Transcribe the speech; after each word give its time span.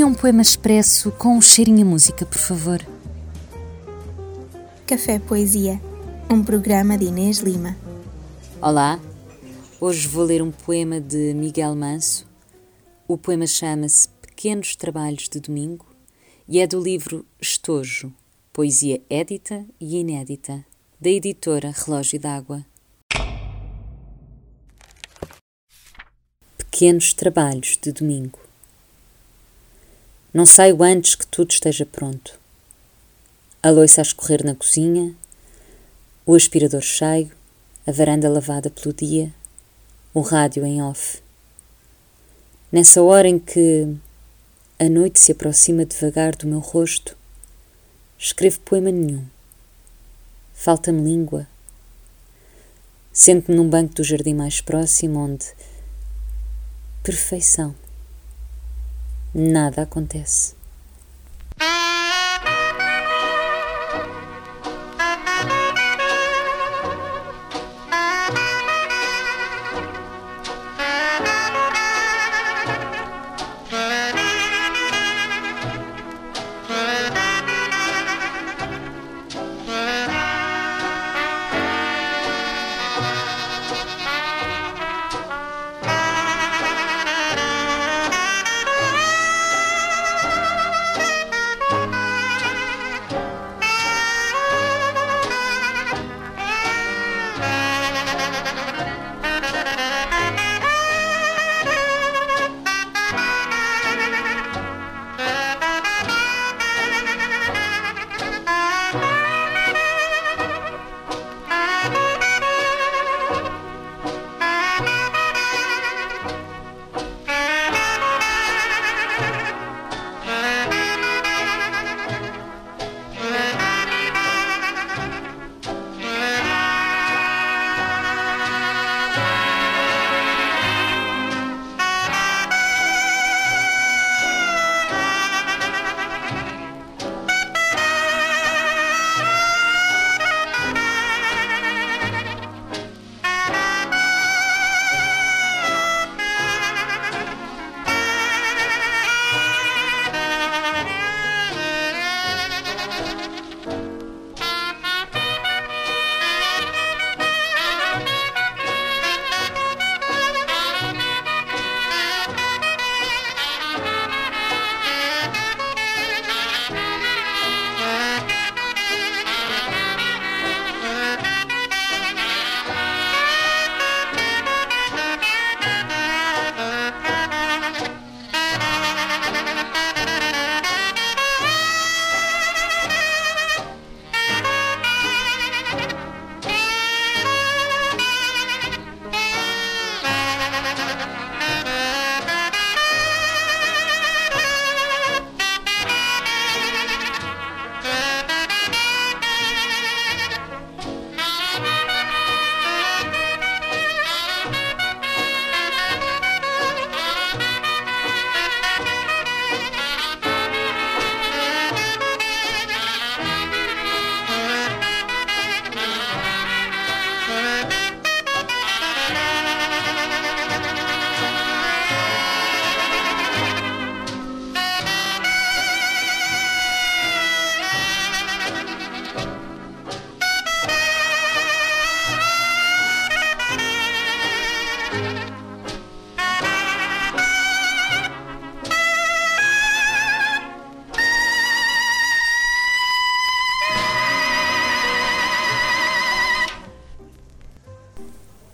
Escolha 0.00 0.14
um 0.14 0.14
poema 0.14 0.40
expresso 0.40 1.12
com 1.12 1.36
um 1.36 1.42
cheirinho 1.42 1.82
a 1.82 1.90
música, 1.90 2.24
por 2.24 2.38
favor. 2.38 2.80
Café 4.86 5.18
Poesia, 5.18 5.78
um 6.30 6.42
programa 6.42 6.96
de 6.96 7.04
Inês 7.04 7.40
Lima. 7.40 7.76
Olá, 8.62 8.98
hoje 9.78 10.08
vou 10.08 10.24
ler 10.24 10.40
um 10.40 10.50
poema 10.50 10.98
de 11.02 11.34
Miguel 11.34 11.76
Manso. 11.76 12.26
O 13.06 13.18
poema 13.18 13.46
chama-se 13.46 14.08
Pequenos 14.22 14.74
Trabalhos 14.74 15.28
de 15.28 15.38
Domingo 15.38 15.84
e 16.48 16.60
é 16.60 16.66
do 16.66 16.82
livro 16.82 17.26
Estojo, 17.38 18.10
Poesia 18.54 19.02
Édita 19.10 19.66
e 19.78 19.98
Inédita, 19.98 20.64
da 20.98 21.10
editora 21.10 21.74
Relógio 21.76 22.18
d'Água. 22.18 22.64
Pequenos 26.56 27.12
Trabalhos 27.12 27.78
de 27.82 27.92
Domingo 27.92 28.49
Não 30.32 30.46
saio 30.46 30.80
antes 30.84 31.16
que 31.16 31.26
tudo 31.26 31.50
esteja 31.50 31.84
pronto. 31.84 32.38
A 33.60 33.68
louça 33.68 34.00
a 34.00 34.02
escorrer 34.02 34.44
na 34.44 34.54
cozinha, 34.54 35.12
o 36.24 36.36
aspirador 36.36 36.82
cheio, 36.82 37.32
a 37.84 37.90
varanda 37.90 38.28
lavada 38.30 38.70
pelo 38.70 38.94
dia, 38.94 39.34
o 40.14 40.20
rádio 40.20 40.64
em 40.64 40.80
off. 40.80 41.20
Nessa 42.70 43.02
hora 43.02 43.26
em 43.26 43.40
que 43.40 43.92
a 44.78 44.88
noite 44.88 45.18
se 45.18 45.32
aproxima 45.32 45.84
devagar 45.84 46.36
do 46.36 46.46
meu 46.46 46.60
rosto, 46.60 47.16
escrevo 48.16 48.60
poema 48.60 48.92
nenhum. 48.92 49.26
Falta-me 50.54 51.02
língua. 51.02 51.48
Sento-me 53.12 53.56
num 53.56 53.68
banco 53.68 53.94
do 53.94 54.04
jardim 54.04 54.34
mais 54.34 54.60
próximo, 54.60 55.18
onde 55.18 55.46
perfeição. 57.02 57.74
Nada 59.32 59.82
acontece. 59.82 60.59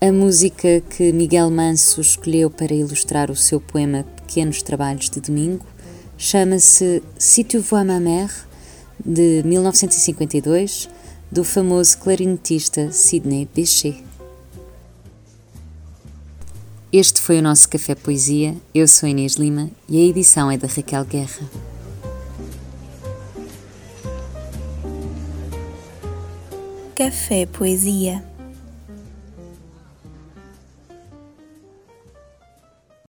A 0.00 0.12
música 0.12 0.80
que 0.80 1.12
Miguel 1.12 1.50
Manso 1.50 2.00
escolheu 2.00 2.48
para 2.48 2.72
ilustrar 2.72 3.32
o 3.32 3.36
seu 3.36 3.60
poema 3.60 4.04
Pequenos 4.04 4.62
Trabalhos 4.62 5.10
de 5.10 5.20
Domingo 5.20 5.66
chama-se 6.16 7.02
Si 7.18 7.42
tu 7.42 7.60
vois 7.60 7.84
ma 7.84 7.98
mère, 7.98 8.32
de 9.04 9.42
1952, 9.44 10.88
do 11.32 11.42
famoso 11.42 11.98
clarinetista 11.98 12.92
Sidney 12.92 13.48
Bechet. 13.52 14.04
Este 16.92 17.20
foi 17.20 17.40
o 17.40 17.42
nosso 17.42 17.68
Café 17.68 17.96
Poesia. 17.96 18.54
Eu 18.72 18.86
sou 18.86 19.08
Inês 19.08 19.32
Lima 19.32 19.68
e 19.88 19.98
a 19.98 20.06
edição 20.06 20.48
é 20.48 20.56
da 20.56 20.68
Raquel 20.68 21.04
Guerra. 21.06 21.50
Café 26.94 27.46
Poesia 27.46 28.22